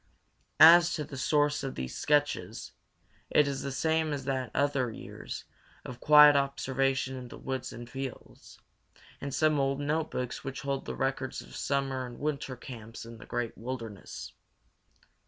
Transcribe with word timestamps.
As 0.59 0.95
to 0.95 1.03
the 1.03 1.15
source 1.15 1.63
of 1.63 1.75
these 1.75 1.95
sketches, 1.95 2.71
it 3.29 3.47
is 3.47 3.61
the 3.61 3.71
same 3.71 4.13
as 4.13 4.25
that 4.25 4.47
of 4.47 4.53
the 4.73 4.79
others 4.89 4.97
years 4.97 5.45
of 5.85 5.99
quiet 5.99 6.35
observation 6.35 7.15
in 7.15 7.27
the 7.27 7.37
woods 7.37 7.71
and 7.71 7.87
fields, 7.87 8.57
and 9.21 9.31
some 9.31 9.59
old 9.59 9.79
notebooks 9.79 10.43
which 10.43 10.61
hold 10.61 10.85
the 10.85 10.95
records 10.95 11.39
of 11.43 11.55
summer 11.55 12.07
and 12.07 12.17
winter 12.17 12.55
camps 12.55 13.05
in 13.05 13.19
the 13.19 13.27
great 13.27 13.55
wilderness. 13.55 14.33